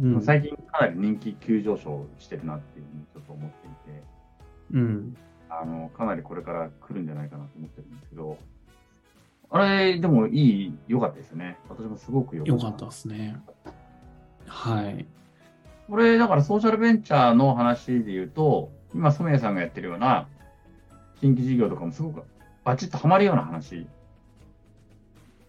[0.00, 0.22] うん。
[0.22, 4.02] 最近かなり人気急上昇してるなっていうふうにちょっと思っていて、
[4.72, 5.16] うん。
[5.50, 8.38] あの、かなりこれから来るんじゃないかなと思ってるんですけど、
[9.50, 11.58] あれ、でもいい、良かったですよね。
[11.68, 12.64] 私もすごく良かった。
[12.66, 13.36] よかったですね。
[14.46, 15.06] はい。
[15.88, 20.28] これ、だからソーシャルベンチャーの話で言うと、今、染谷さんがやってるような
[21.20, 22.22] 新規事業とかもすごく
[22.64, 23.86] バチッとハマるような話。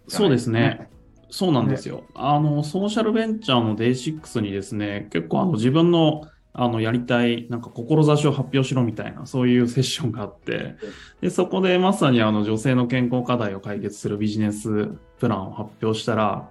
[0.08, 0.88] そうですね。
[1.30, 2.04] そうなんですよ。
[2.14, 6.22] あの、ソーシャルベンチャーの Day6 にですね、結構あの自分の
[6.58, 10.76] あのやりたい、なんか志を発表しろみたいな、そういうセッションがあって、
[11.20, 16.48] で、そこでまさにあの女性の健康課題を解決するビジネスプランを発表したら、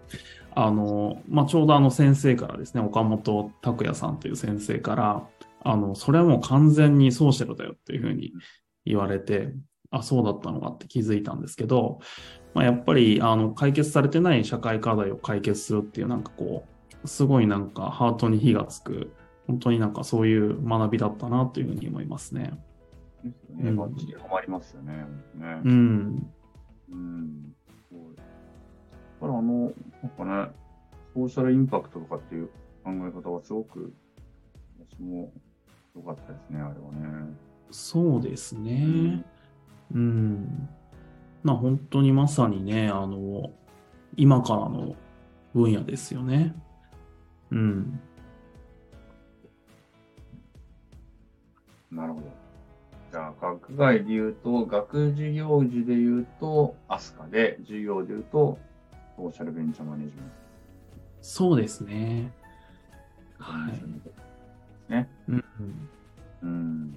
[0.55, 5.27] あの、まあ、ちょうどあの先生からですね、岡本拓也さんという先生から、
[5.63, 8.33] あの、それはもう完全にソーシャルだよっていうふうに
[8.85, 9.53] 言われて、
[9.91, 11.99] あ、そうだったのかって気づいたんですけど、
[12.53, 16.65] まあ、やっぱりあの解決されてない社会課題を解決するっていうなんかこ
[17.03, 19.11] う、すごいなんかハートに火がつく、
[19.47, 22.57] 本当になんかそういう学びだったなというふうに思いますね。
[23.23, 23.71] ですよね。
[23.71, 24.93] バッチリハマりますよね。
[25.35, 26.31] ねうん。
[26.91, 27.54] うん。
[29.19, 30.51] からあの、なんかね、
[31.13, 32.47] ソーシャルインパクトとかっていう
[32.83, 33.93] 考え方はすごく、
[34.91, 35.31] 私も
[35.95, 37.33] 良かったですね、あれはね。
[37.71, 39.23] そうですね。
[39.93, 40.69] うん。
[41.43, 43.51] まあ本当にまさにね、あの、
[44.17, 44.95] 今からの
[45.53, 46.55] 分野ですよね。
[47.51, 47.99] うん。
[51.91, 52.27] なるほど。
[53.11, 58.57] じゃあ、学外で言うと、学授業時で言うと、アスカで、授業で言うと、
[59.15, 60.31] ソーシャルベンチャーマネジメン
[61.21, 62.31] そうですね。
[63.37, 63.43] ト。
[63.43, 64.91] はい。
[64.91, 65.09] ね。
[65.27, 65.43] うん。
[66.43, 66.95] うん。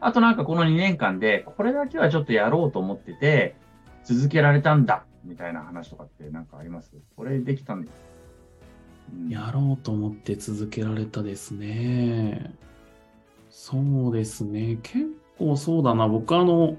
[0.00, 3.56] あとなんかこの2年間で、これだけはちょっとやろうと思ってて、
[4.04, 6.92] 続けられたんだ、みたいな話とかってなんかあります？
[7.16, 7.90] これできたんだ。
[7.90, 12.54] うんやろうと思って続けられたですね。
[13.50, 14.78] そうですね。
[14.82, 15.06] 結
[15.38, 16.08] 構そうだな。
[16.08, 16.76] 僕あの、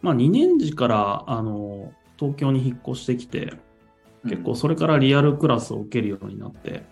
[0.00, 3.54] まあ2年時からあの、東京に引っ越してきて、
[4.22, 6.82] 結構それからリアルクラスを受けるようになってっ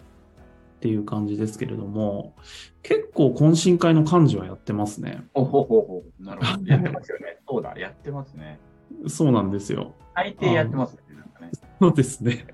[0.81, 2.35] ていう感じですけれども、
[2.83, 5.23] 結構懇親会の幹事はやってますね。
[5.33, 6.03] ほほほほ。
[6.19, 6.67] なるほど。
[6.67, 7.39] やってますよね。
[7.49, 8.59] そうだ、やってますね。
[9.07, 9.95] そうなんですよ。
[10.17, 11.03] 大抵やってますね。
[11.15, 11.51] なんかね。
[11.81, 12.47] そうですね。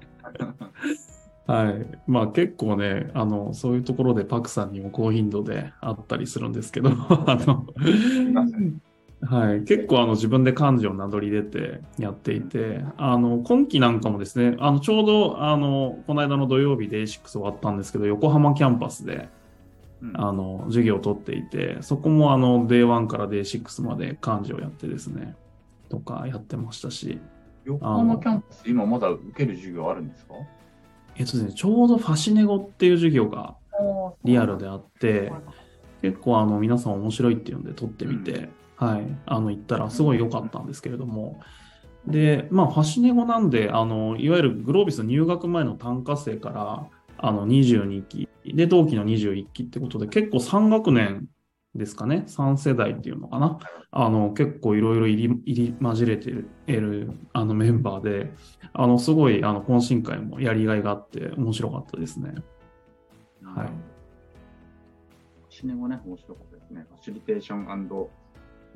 [1.46, 1.86] はい。
[2.06, 7.66] まあ結構ね、あの、そういうところでパクさんにも高頻度であったりするんですけど、あの、
[9.22, 9.64] はい。
[9.64, 19.28] 結構あの自分で幹事を名乗り出てやっていて、あの、今期なんかもですね、あの、ちょうどあの、この間の土曜日で A6 終わったんですけど、横浜キャンパスで、
[20.02, 20.12] うん。
[20.20, 25.34] あの、授業を取っていて、そこもあの、Day1 から Day6 まで幹事をやってですね、
[25.88, 27.18] とかやってましたし、
[27.64, 30.34] 横浜キャンパス、今まだ受ける授業あるんですか？
[31.16, 33.56] えっとですね、ちょうどファシネゴっていう授業が
[34.22, 35.32] リアルであって、
[36.02, 41.40] 結構あの皆さん面白いっていうんで撮ってみて、はい、あの行ったらすごい良かったんですけれども、
[42.06, 51.26] で、まあ、ファシネゴなんで、あの、いわゆるグロービス入学前の単科生から、あの、22期、で、同期の21期ってことで、結構3学年
[51.74, 53.58] ですかね、3世代っていうのかな。
[53.90, 58.32] あの、結構いろいろ入り、入り混じれてる、いるあのメンバーで、
[58.72, 62.34] あの、すごい、あの、懇親会もやりがいがあって、面白かったですね。
[63.42, 63.68] はい。
[65.48, 66.86] シネもね、面白かったですね。
[66.88, 67.70] ファシリテーション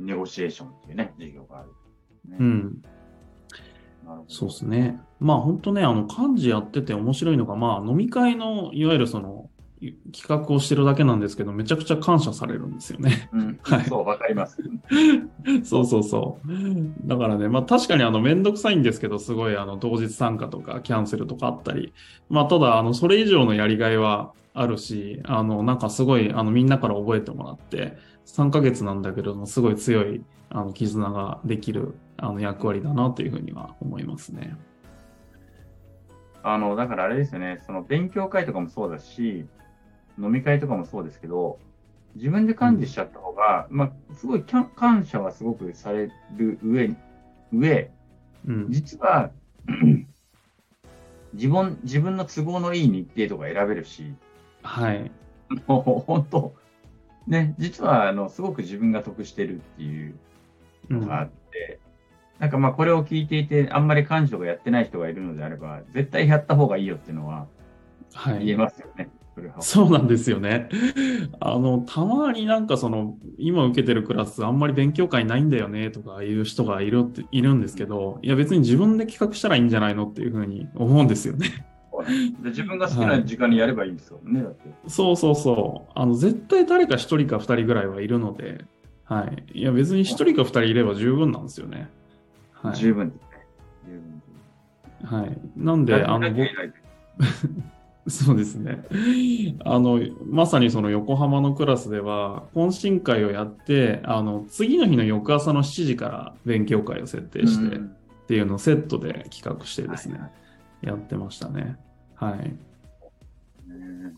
[0.00, 1.68] ネゴシエーションっていうね、授業がある、
[2.28, 2.36] ね。
[2.38, 2.82] うん。
[4.28, 5.00] そうですね。
[5.20, 9.39] まあ本当ね、あの、幹事やってて面白いのが、まあ飲み会の、いわゆるその、い
[10.12, 13.30] 企画をしてるだけなんですけど、めちゃくちゃ感謝されるんですよね。
[13.32, 14.58] うん、 はいそう、わかります。
[15.64, 17.08] そうそうそう。
[17.08, 21.94] だからね、まあ確かにあの、めんどくさいんですけど、すごいあの、同日参加とかキャンセルとかあったり、
[22.28, 34.56] まあただ、あの、それ以上のやりがいはあるし、あの、なんかすごい、あの、みんなから覚えてもらって、3ヶ月なんだけれども、すごい強い、あの、絆ができる、あの、役割だなというふうには思いますね。
[36.42, 39.46] あの、だからあれですよね、その勉強会とかもそうだし、
[40.18, 41.58] 飲み会とかもそうですけど、
[42.16, 46.96] 自分で管理しちゃった方が、まあ、すごい感謝はすごくされる上に、
[47.52, 47.90] 上、
[48.46, 48.66] うん。
[48.70, 49.30] 実は、
[51.34, 54.14] 自分、自分の都合のいい日程とか選べるし、
[54.62, 55.10] はい。
[55.66, 56.54] もう本当、
[57.26, 60.18] ね、実は、あの、すごく自分が得してるっていう
[60.90, 61.78] うんのがあって、
[62.38, 67.46] なんかまあこれを聞いていて、あんまり幹事とかやってない人がいるのであれば、絶対やった方がいいよっていうのは
[68.14, 68.46] はい。
[68.46, 69.08] 言えますよね。
[69.19, 69.19] そ
[69.60, 70.68] そうなんですよね。
[71.40, 81.66] あの、たまになんかその、今受けてるクラスあんまり勉強会ないんだよねとかいう人がいるって、いるんですけど、いや別に自分で企画したらいいんじゃないのっていうふうに思うんですよね。
[82.42, 84.60] で自分が好きな時間にやればいいんですよね、だって。
[84.88, 85.92] そうそうそう。
[85.94, 88.64] あの、絶対誰か一人か二人ぐらいはいるので、
[89.04, 89.58] はい。
[89.58, 91.90] いや別に一人か二人いれば十分なんですよね。
[92.52, 92.76] はい。
[92.76, 93.28] 十分ですね。
[93.86, 95.20] 十分。
[95.20, 95.38] はい。
[95.56, 96.48] なんで、あの、僕
[98.08, 98.82] そうですね。
[99.64, 110.32] あの、まさにその横浜のクラスでは、懇親会をやって、あの、次の日の翌朝の7時から勉強会を設定してっうんていうのをセットで企画してですね、はいはい
[110.82, 111.76] やってましたね。
[112.14, 112.38] はい。
[112.38, 114.14] ね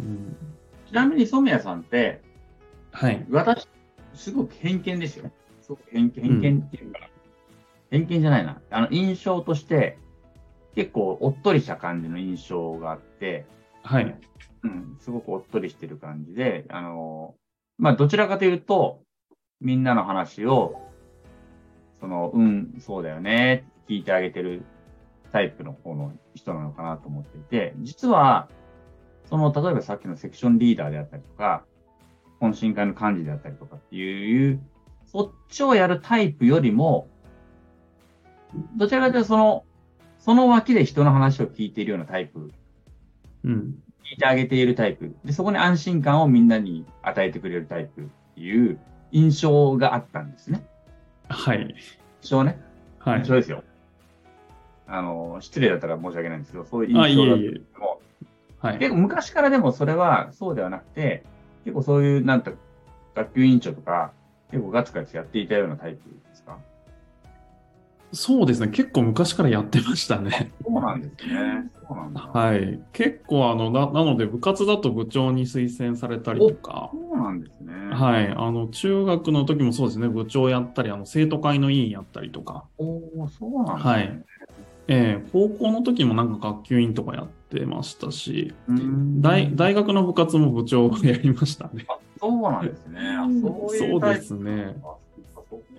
[0.00, 0.36] うん、
[0.88, 2.20] ちなみに染谷さんって、
[2.90, 3.24] はい。
[3.30, 3.68] 私、
[4.14, 5.30] すごく偏見ですよ。
[5.62, 7.00] すごく偏見、偏見っていうか、
[7.90, 8.60] 偏見じゃないな。
[8.70, 9.98] あの、印象として、
[10.74, 13.46] 結構おっとりした感じの印象があって、
[13.82, 14.18] はい。
[14.62, 17.34] うん、すごくおっとりしてる感じで、あの、
[17.78, 19.02] まあ、どちらかというと、
[19.60, 20.80] みんなの話を、
[22.00, 24.64] その、うん、そうだよね、聞いてあげてる
[25.32, 28.48] タイプの方の人なのかなと思っていて、実は、
[29.26, 31.64] その、例えばさっきのセクションリーダーであったりとか、
[32.40, 34.60] 懇親会の幹事であったりとかっていう、
[35.06, 37.08] そっちをやるタイプよりも、
[38.76, 39.64] どちらかというとその、
[40.24, 42.50] その脇で人の話を聞いているようなタイプ
[43.44, 43.74] うん。
[44.10, 45.14] 聞いてあげているタイプ。
[45.22, 48.78] で、そこに安心感をみんなに与えてくれるタイプっていう
[49.12, 50.64] 印象があったんですね。
[51.28, 51.74] はい。
[52.22, 52.58] 印象ね。
[53.00, 53.24] はい印。
[53.26, 53.64] 象ですよ。
[54.86, 57.78] あの、失礼だったら申し訳ないんですけど、そういう印象だったいえ。
[57.78, 58.00] も
[58.60, 58.78] はい。
[58.78, 61.22] 結構昔からでもそれはそうではなくて、
[61.66, 62.52] 結構そういう、なんと、
[63.14, 64.12] 学級委員長とか、
[64.50, 66.33] 結構ガツガツやっていたようなタイプですか
[68.14, 68.68] そうですね。
[68.68, 70.54] 結構昔からやってましたね。
[70.64, 71.70] そうなんですね。
[71.88, 72.20] そうなんだ。
[72.20, 72.80] はい。
[72.92, 77.72] 結構あの、な、なので部活だと部長に推薦されたりとか、そうなんですね。
[77.72, 78.28] はい。
[78.28, 80.08] あの、中学の時もそうですね。
[80.08, 83.94] 部長やったり、あの、生徒会の委員やったりとか、おーそうなんですね。
[83.94, 84.24] はい
[84.86, 91.86] ええ高校の時もなんか学級委員とかやってましたし、大、大学の部活も部長をやりましたね。
[91.88, 93.00] あ、そうなんですね。
[93.16, 94.76] あそういうそうですね。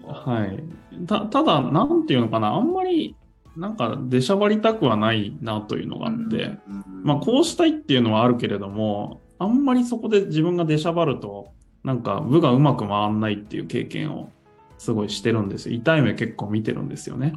[0.07, 1.05] はい。
[1.05, 3.15] た、ただ、なんていうのかな、あんまり、
[3.55, 11.47] なんか出しゃばりたくはないなというのがあって、うんまあ、こうしたいっていうのはあるけれども、あんまりそこで自分が出しゃばると、
[11.83, 14.29] なんか部がうまく回んないっていう経験を
[14.77, 15.75] すごいしてるんですよ。
[15.75, 17.33] 痛い目結構見てるんですよね。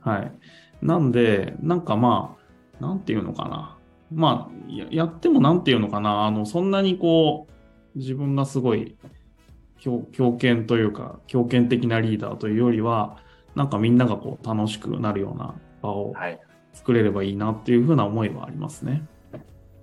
[0.00, 0.32] はい。
[0.82, 2.36] なんで、なんかま
[2.80, 3.76] あ、なんていうのかな。
[4.12, 6.26] まあ、ややってもなんていうのかな。
[6.26, 7.46] あの、そんなにこ
[7.94, 8.96] う、自分がすごい
[9.78, 13.18] 強、強権というか、強権的なリーダーというよりは、
[13.54, 16.38] なんかみんながこう楽しくなるような場をはい。
[16.74, 19.04] 作れればいいなっていうふうな思いはありますね。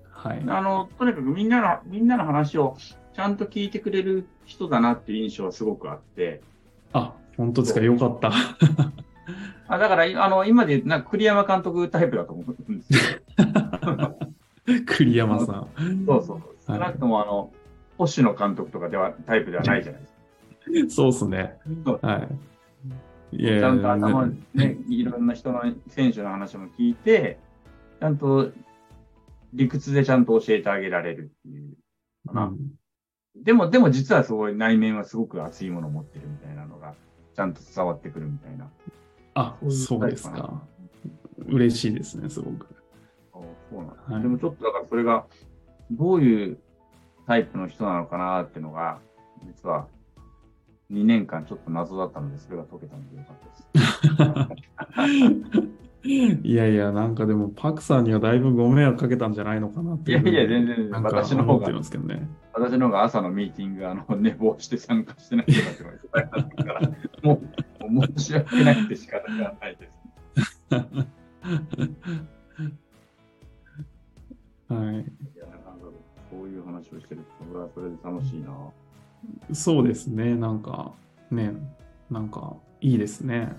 [0.09, 0.43] はい。
[0.47, 2.77] あの、とにかくみんなの、みんなの話を
[3.13, 6.41] ちゃんと聞いてくれる人だなっていう印象はすごくあって、
[6.93, 7.81] あ、本当ですか？
[7.81, 8.31] よかった。
[9.67, 12.99] あだから、あの、今でなんか栗山監督タイプだと思うんですよ。
[14.85, 15.67] 栗山さん。
[16.05, 16.41] そうそう。
[16.65, 17.51] 少なくとも、あの、
[17.97, 21.57] 星野監督とかでは、タイプではないじゃないですそうですね。
[21.83, 21.99] か。
[22.01, 22.27] は
[23.31, 23.37] い。
[23.37, 27.39] ちゃんと頭、ね、いろんな人の選手の話も聞いて、
[27.99, 28.51] ちゃんと
[29.53, 31.75] 理屈でちゃんと教えてあげられるっていう
[32.27, 32.45] かな。
[32.45, 32.57] うん
[33.35, 36.95] でも、でも実はすごい内面はすごく熱いものを持ってるみたいなのが、
[37.35, 38.69] ちゃんと伝わってくるみたいな。
[39.33, 40.63] あ、そうですかか。
[41.47, 42.67] 嬉しいですね、すごく。
[43.33, 45.25] そうなんです、はいでもちょっとだからそれが、
[45.91, 46.59] どういう
[47.27, 48.99] タイプの人なのかなっていうのが、
[49.45, 49.87] 実は
[50.91, 53.45] 2年間ちょっと謎だったので、それが解けたのでよかった
[54.39, 55.71] です。
[56.07, 60.13] いやいや、なんかでも、パクさんにはだいぶご迷惑かけたんじゃないのかなってい。
[60.13, 61.81] いやいや全然私の方がね。
[62.53, 66.81] 私の方が朝のミーティング、あの、寝坊して参加してないとかって言われてたから、
[67.23, 67.41] も
[67.89, 69.93] う、もう申し訳ないって仕方がないです。
[74.67, 75.05] はい。
[76.45, 78.51] そういう話をしてると、それはそれで楽しいな。
[79.51, 80.35] そうですね。
[80.35, 80.93] なんか、
[81.31, 81.53] ね、
[82.11, 83.51] なんか、いいですね。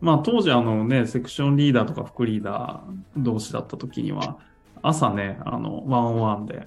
[0.00, 4.38] まあ、当時、あのね、セクションリーダーとか副リーダー同士だった時には、
[4.82, 6.66] 朝ね、あの、ワンオンワンで、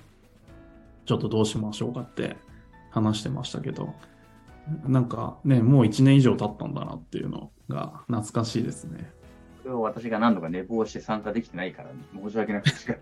[1.06, 2.38] ちょっとどうしましょうかって
[2.92, 3.94] 話してましたけど、
[4.86, 9.12] なんかね、もう1年以上経ったんだなっていうのが懐かしいですね。
[9.64, 13.00] それを私が何度か寝坊して参加できてないから、申し訳なくて。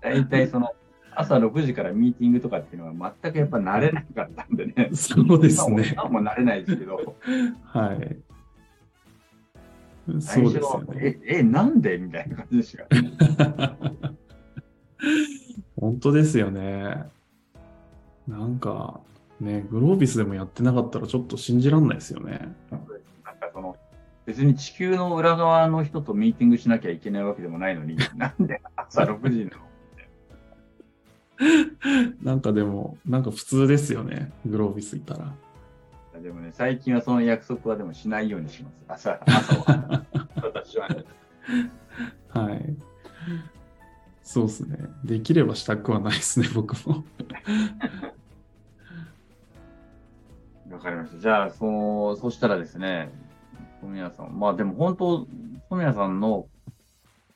[0.00, 0.72] 大体その、
[1.14, 4.90] 朝6時からミーティングとかっていうのは全くやっぱ慣れなかったんでね。
[4.94, 5.90] そうですね。
[5.92, 7.16] 今も慣れないですけど、
[7.64, 8.16] はい。
[10.06, 11.18] そ最初はうですよ、ね。
[11.24, 12.86] え、え、なんでみたいな感じでした。
[15.76, 17.04] 本当ですよね。
[18.26, 19.00] なんか、
[19.40, 22.54] ね、グロービスでもやってなかったらちょっと信じらんないですよね。
[22.70, 22.80] なん
[23.36, 23.76] かその、
[24.26, 29.67] 別に地球の裏側の人とミーティングしなきゃいけないわけでもないのに、なんで朝6時なの
[32.22, 34.32] なんかでも、なんか普通ですよね。
[34.44, 35.34] グロービスいたら。
[36.20, 39.10] でもね、最近はその約束はでもしないようにします。
[39.10, 40.04] 朝、朝は。
[40.42, 41.04] 私はね。
[42.28, 42.76] はい。
[44.22, 44.78] そうですね。
[45.04, 47.04] できればしたくはないですね、 僕も。
[50.70, 51.18] わかりました。
[51.18, 53.10] じゃあ、その、そしたらですね、
[53.80, 55.26] 富谷さん、まあでも本当、
[55.70, 56.48] 富谷さんの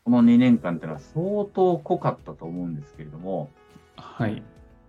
[0.05, 3.51] この2年間っていうのは相当濃かったと思うんですけれども、
[3.97, 4.43] はい。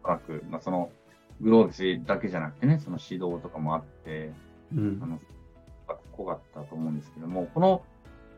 [0.03, 0.91] おそらく、まあその、
[1.41, 4.31] グロービスだけじゃなくてね、その指導とかもあって、
[4.73, 5.05] うんあ。
[5.05, 5.19] の、
[6.13, 7.83] 濃かったと思うんですけども、この、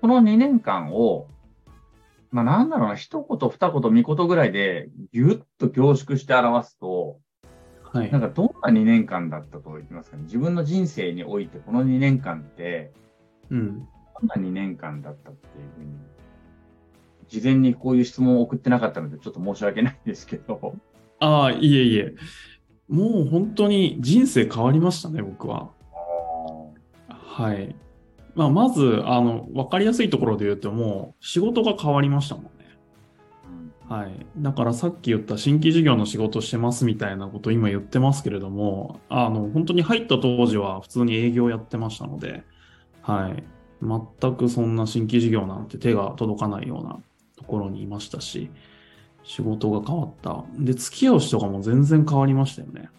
[0.02, 1.28] この2年間を、
[2.32, 7.20] まあなんだろうな、一言二言三言ぐらいでぎゅっと凝縮して表すと、
[7.84, 8.22] はいなん。
[8.22, 12.92] かどんな2年間だったと言いますかね、自分の人生においてこの2年間って、
[13.50, 13.80] うん。
[13.80, 13.86] ど
[14.24, 15.98] んな2年間だったっていうふうに、
[17.28, 20.76] 事前にこういう質問を送ってなかったので、ちょっと申し訳ないんですけど、
[21.20, 22.16] ああ、いえいえ。
[22.88, 25.72] もう本当に人生変わりましたね、僕は。
[27.08, 27.76] はい。
[28.36, 32.50] まあ、まず、あの、わかりやすいところで言うと、もう仕事が変わりましたもんね。
[33.90, 34.26] うんはい。
[34.38, 42.44] だからさっき言った新規事業の仕事してますみたいなこと今言ってますけれども、あの、本当に入った当時は普通に営業やってましたので、
[43.02, 43.44] はい。
[43.82, 47.00] 全くそんな新規事業なんて手が届かないような
[47.36, 48.50] ところにいましたし、
[49.24, 50.44] 仕事が変わった。
[50.58, 52.90] で、付き合う人がもう全然変わりましたよね。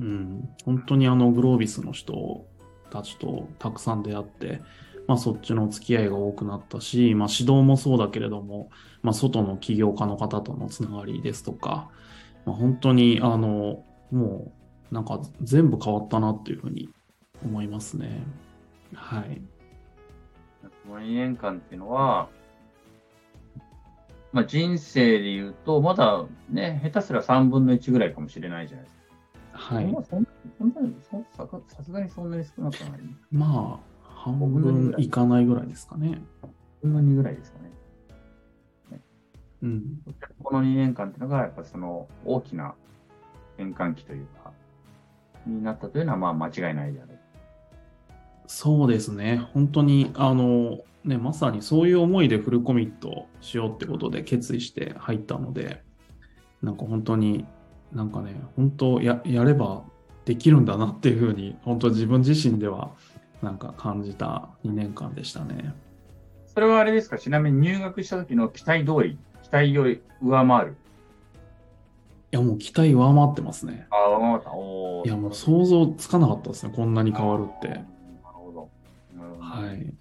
[0.00, 0.48] うん。
[0.64, 2.46] 本当にあの、グロービスの人
[2.90, 4.62] たちとたくさん出会って、
[5.06, 8.70] まあそっちの付き合いが多くなったし、まあ指導もそうだけれども、
[9.02, 11.90] まあ、外の起業家の方とのつながりですとか、
[12.44, 14.52] まあ、本当に、あの、も
[14.90, 16.88] う、なんか全部変わったなっていうふうに
[17.44, 18.22] 思いますね。
[18.94, 19.40] はい。
[20.88, 22.28] この2年間っていうのは、
[24.32, 29.74] まあ人生で言うと、まだね、下手すら3分の1ぐらいかもしれないじゃないですか。
[29.74, 29.86] はい。
[29.86, 30.26] まあそん
[31.32, 33.00] ささすがにそんなに少なくはない。
[33.30, 36.22] まあ、半分いかないぐらいですかね。
[36.82, 37.70] そんなにぐらいですかね。
[39.62, 40.00] うん。
[40.42, 42.74] この2年間っていうのが、やっぱその大きな
[43.56, 44.52] 転換期というか、
[45.46, 47.18] になったというのは、まあ間違いないである。
[48.46, 49.38] そうですね。
[49.54, 55.82] 本当に、あの、ね、まさにそういう思いでフルコミットしようってことで決意して入ったので、
[56.62, 57.46] なんか本当に、
[57.92, 59.84] なんかね、本当や、やれば
[60.24, 62.90] できるんだなっていうふうに、本当自分自身では、
[63.40, 65.74] なんか感じた2年間でしたね。
[66.46, 67.18] それはあれですか？
[67.18, 70.76] ちなみに入学した時の期待通り、期待より上回る？
[72.32, 73.86] いや、もう期待上回ってますね。
[73.90, 74.52] ああ、上回った。
[74.52, 76.72] おーいや、もう想像つかなかったですね。
[76.74, 77.68] こんなに変わるって。
[77.68, 77.84] なる
[78.32, 78.70] ほど。
[79.16, 79.94] なるほどはい。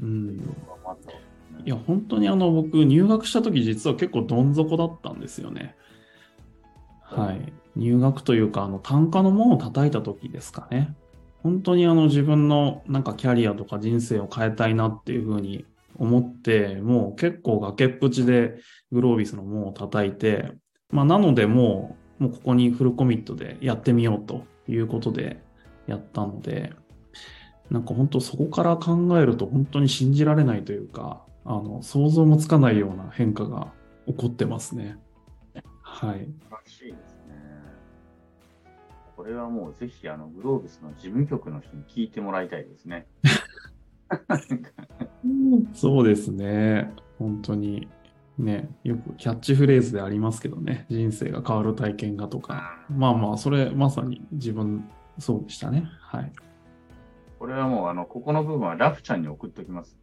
[0.00, 0.56] うん。
[1.64, 5.76] いや、本当にあの、僕、入学した時実は結構どん底だったんですよね。
[7.02, 7.52] はい。
[7.76, 10.94] 入学というか、あの、単価の門を叩いた時ですかね。
[11.42, 15.64] 本当にあの、自分のなんかキャリアとか人生を変えたいなっていうふうに
[15.96, 18.58] 思って、もう結構崖っぷちで
[18.92, 20.52] グロービスの門を叩いて、
[20.90, 25.42] まあ、なのでもう、もうここにフルコミットでやってみようということで
[25.86, 26.72] やったので、
[27.70, 33.72] なんか本当そこから考えると本当に信じられないというか、あの、想像もつかないような変化が
[34.06, 34.98] 起こってますね。
[35.82, 36.20] はい。
[36.20, 37.34] 素晴らしいですね。
[39.16, 43.06] これはもうぜひ、あの、グロービスの事務局の人に聞いてもらいたいですね。
[45.72, 46.92] そうですね。
[47.18, 47.88] 本当に。
[48.38, 52.86] ね、よくキャッチフレーズでありますけどね、人生が変わる体験がとか。
[52.88, 55.84] まあまあ、それまさに自分、そうでしたね。
[56.00, 56.32] はい。
[57.40, 59.98] これはもう、あの、ここの部分はラフちゃんに送っておきます。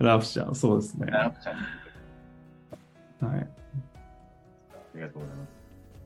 [0.00, 1.06] ラフちゃん、そうですね。
[1.06, 1.56] ラフちゃん
[3.28, 3.32] に。
[3.32, 3.42] はい。
[3.42, 3.48] あ
[4.96, 5.50] りがとうございます。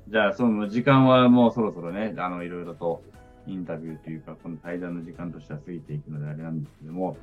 [0.09, 3.03] じゃあ、その時間はもうそろそろね、あの、いろいろと
[3.47, 7.17] インタビューというか、この対談の時間としては過ぎていくのであれなんですけども、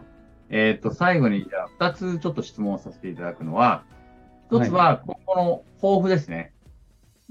[0.49, 3.83] えっ、と、最後に、じゃあ、二つちょっと質問をさせていただくのは、
[4.49, 6.51] 一つは、今後の抱負ですね。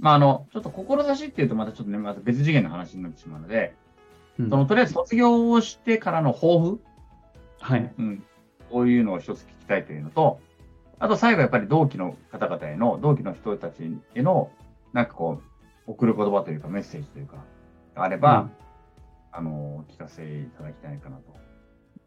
[0.01, 3.74] まあ、あの、ちょっと志っていうとまたちょっとね、また別次元の話になってしまうので、
[4.38, 6.80] うんその、とりあえず卒業をしてからの抱負？
[7.61, 7.92] はい。
[7.98, 8.24] うん。
[8.70, 10.40] こういうのを一つ聞きたいというのと、
[10.98, 14.51] あと最後やっぱり同期の方々への、同期の人たちへの、
[14.92, 15.42] なんかこ
[15.86, 17.36] う、送る言葉というかメッセージというか、
[17.94, 18.51] があれば、うん
[19.32, 21.36] あの、お聞かせいただきたいかなと。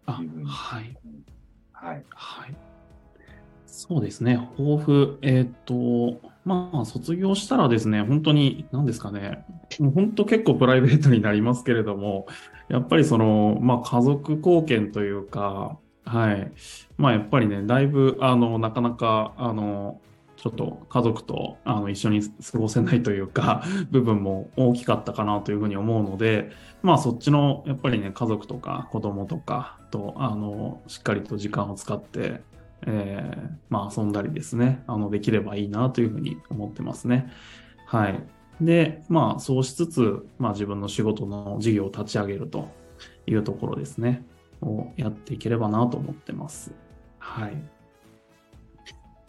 [0.05, 0.97] あいうふうにはい。
[1.71, 2.03] はい。
[2.09, 2.55] はい。
[3.65, 4.35] そうですね。
[4.57, 5.19] 抱負。
[5.21, 9.45] えーっと、まあ、卒業したらですね、本当に、何ですかね。
[9.79, 12.27] もう本当結構プライベートになりますけれども、
[12.67, 16.51] やっぱりその、まあ、家族貢献というか、はい。
[16.97, 20.01] まあ、やっぱりね、だいぶ、あの、なかなか、あの、
[20.43, 32.41] ちょっと家族とあの一緒に過ごせないというか、部分も大きかったかなというふうに思うので、まあそっちのやっぱりね、家族とか子供とかと、あの、しっかりと時間を使って、
[32.87, 37.31] えーまあ遊んだりですね、あの、できればいいなというふうに思ってますね。
[37.87, 38.23] はい。
[38.61, 42.69] で、まあそうしつつ、まあ自分の仕事の事業を立ち上げると
[43.25, 44.23] いうところですね、
[44.61, 46.71] をやっていければなと思ってます。
[47.17, 47.57] はい。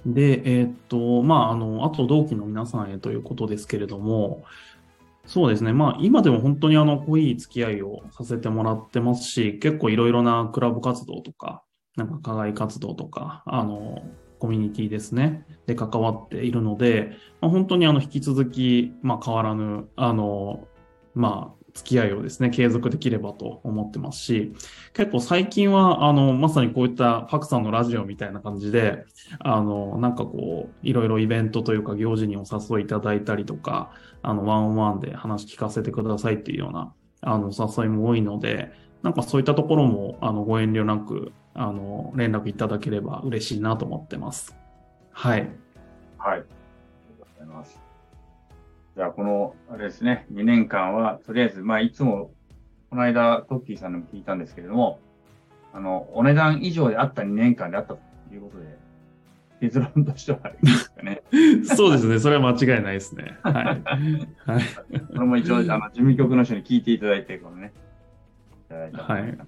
[0.07, 4.44] で、えーっと、まあ、あの、あと同期の皆さんへということですけれども、
[5.26, 5.72] そうですね。
[5.72, 11.63] まあ、今でも本当にあの、濃い付き合いをさせてもらってますし、結構いろいろなクラブ活動とか、
[11.97, 14.03] なんか課外活動とか、あの、
[14.38, 15.47] コミュニティですね。
[15.66, 20.66] で関わっているので、まあ、本当にあの、引き続き、まあ、変わらぬ、あの、
[21.14, 24.53] まあ、付き合いをですね、継続できればと思ってますし、
[24.92, 29.05] 結構最近は、あの、まさにこういったパクさんのラジオみたいな感じで、
[29.40, 33.90] あの、なんかこう、いろいろイベントというか行事にお誘いいただいたりとか、
[34.22, 38.70] あの、ワンオンワンで話聞かせてくださいっていうような、あの、お誘いも多いので、
[39.03, 44.57] なんかそういったところも、あの、ご遠慮なく、あの、連絡いただければ嬉しいなと思ってます。
[45.12, 45.48] はい。
[46.18, 46.38] はい。
[46.38, 46.46] ありがと
[47.20, 47.80] うございます。
[48.96, 52.32] じゃあ、この、あれですね、2年間は、とりあえず、まあ、いつも、
[52.90, 54.98] この間、トッキーさんにも聞いたんですけれども、
[55.72, 58.00] あの、お値段以上であった2年間であったと
[58.32, 58.78] いうことで、
[59.61, 61.22] 結論としてはありますかね。
[61.76, 62.18] そうですね。
[62.18, 63.38] それは間違いないですね。
[63.42, 63.55] はい。
[63.55, 63.82] はい。
[65.09, 67.72] これも一応、あの、事務局の人に聞いていただいて、このね、
[68.66, 69.02] いただいた。
[69.02, 69.38] はい。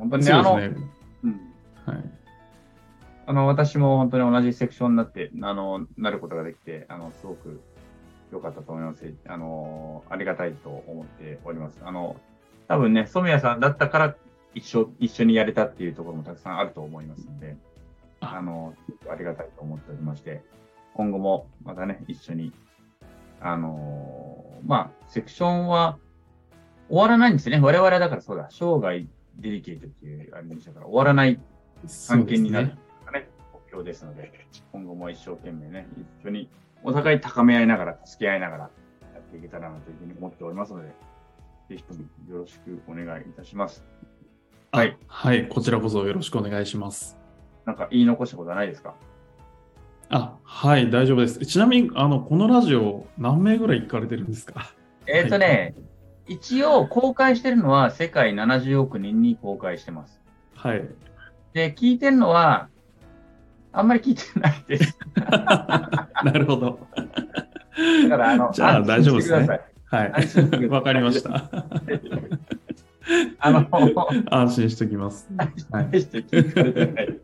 [0.00, 0.74] 本当にね、あの、ね。
[1.24, 1.40] うん
[1.86, 2.04] はい。
[3.26, 7.60] あの、私も本当に同じセクションになって、あの、なることができて、あの、すごく
[8.32, 9.14] 良かったと思います。
[9.26, 11.78] あの、ありがたいと思っております。
[11.84, 12.16] あの、
[12.66, 14.16] 多分ね、染谷さんだったから
[14.54, 17.56] 一緒、一緒にやれたっていうところもたくさんあると思いますので、
[18.20, 18.74] ああの、
[19.10, 20.42] ありがたいと思っておりまして、
[20.94, 22.52] 今後もまたね、一緒に、
[23.40, 25.98] あの、まあ、セクションは
[26.88, 27.64] 終わらないんですよね。
[27.64, 29.06] 我々はだからそうだ、生涯
[29.40, 31.40] デリケートっていうあれでしたから、終わらない
[32.08, 34.32] 関係になるねがね、目標ですので、
[34.72, 35.88] 今後も一生懸命ね、
[36.22, 36.48] 一緒に
[36.82, 38.70] お互い高め合いながら、助け合いながらや
[39.18, 40.88] っていけたらなというふうに思っておりますので、
[41.68, 43.84] ぜひともよろしくお願いいたします。
[44.72, 44.96] はい。
[45.06, 45.48] はい。
[45.48, 47.18] こちらこそよろしくお願いします。
[47.64, 48.94] なんか言い残したことはないですか？
[50.10, 51.44] あ、はい、大丈夫です。
[51.46, 54.74] ちなみに、あの、このラジオ、何名ぐらい聞かれてるんですか？
[55.06, 55.74] えっ、とね、
[56.30, 60.20] 一応公開してるのは世界70億人に公開してます。
[60.54, 60.88] はい。
[61.52, 62.68] で、聞いてるのは、
[63.72, 64.96] あんまり聞いてないです。
[65.18, 66.86] なるほど。
[68.08, 70.68] だから、あの、じゃあ大丈夫ですねはい。
[70.68, 71.50] わかりました。
[73.40, 73.66] あの、
[74.30, 75.28] 安心しておきます。
[75.36, 75.90] はい。
[75.90, 77.18] 大して聞かれてない。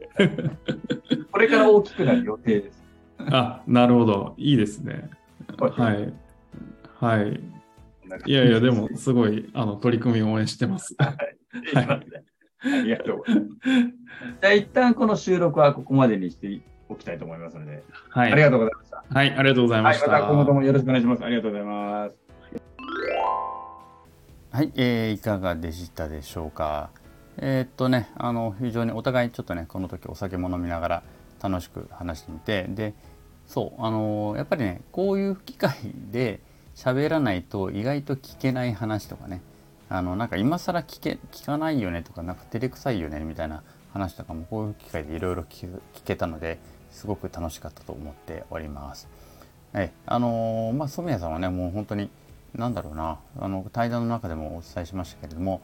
[1.30, 2.82] これから大きくなる予定です。
[3.20, 4.34] あ、なるほど。
[4.36, 5.10] いいですね。
[5.58, 6.12] はい。
[6.98, 7.55] はい。
[8.26, 10.94] いやいや、でも、すごい、あの、取り組みを応援してます。
[10.98, 11.16] はい。
[12.64, 13.50] ありがとうございます。
[14.40, 18.32] じゃあ、一旦この収録はここまでにしておきたいと思いますので、はい。
[18.32, 19.04] ありがとうございました。
[19.08, 20.10] はい、ありがとうございまはい、した。
[20.10, 21.24] また今後ともよろしくお願いします。
[21.24, 22.16] ありがとうございます。
[24.50, 26.90] はい、えーいかがでしたでしょうか。
[27.36, 31.02] えーっとね、あの非常にお互いちょっとねこの時お酒も飲みながら
[31.42, 32.94] 楽しく話してみてで
[33.46, 35.74] そうあのーやっぱりねこういう機会
[36.10, 36.40] で
[36.76, 39.40] 喋らないと意外と聞けない話とかね
[39.88, 43.62] あのなんか今更聞け聞かないよねとかなんか照れくさいよねみたいな
[43.92, 45.68] 話とかもこういう機会でいろいろ聞
[46.04, 46.58] けたので
[46.90, 49.08] すごく楽しかったと思っております。
[49.72, 52.10] はい、あのーまあ染谷さんはねもう本当に
[52.54, 55.60] 何だろうなあの対談の中でもお伝えしましたけれども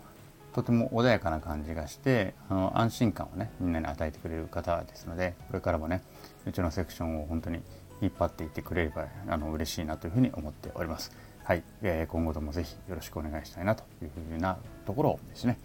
[0.55, 6.03] とても穏やかな感じがしてあの安心感をねみんなに与えてくれる方ですのでこれからもね
[6.47, 7.61] うちのセクションを本当に
[8.03, 11.13] 引っ張っていってくれればあの嬉しいなというふうに思っております。
[11.45, 15.59] はい、えー今後ともぜひよろしくお願いしたいなというふうなところをですね、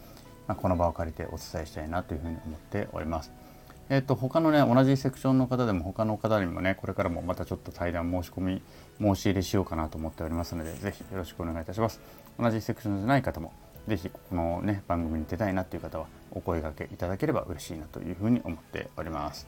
[0.48, 3.32] まあ、この場を借りてお伝えしたいなというふうに思っております。
[3.90, 8.62] えっ、と他のね同じセクションの方でも他の方にもねこれからもまたちょっと対談申し込み
[9.00, 12.02] 申し入れしようかなと思っておりますのでぜひよろしくお願いいたします。
[12.38, 13.54] 同じセクションじゃない方も
[13.88, 19.48] ぜひこのね番組に出たいなという方はお声掛けいただければ嬉しいなというふうに思っております。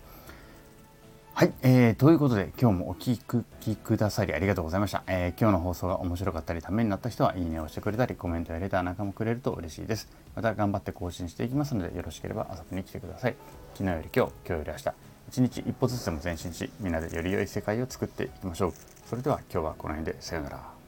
[1.40, 3.16] はい、えー、ということで今日もお聴
[3.62, 10.10] きくださりありがとうございました、えー今日の放送が面白かったりためになった人はいいねをしてくれたりコメントやレターなんかもくれると嬉しいです。
[10.36, 13.36] また頑張って更新していきますのでよろしければ遊びに来てください。
[13.74, 14.94] 昨日より今日今日より明日。
[15.30, 18.74] 一日一歩ずつでも前進しみんなでより良い世界を作っていきましょう。
[19.06, 20.79] それでは今日はこの辺でさようなら。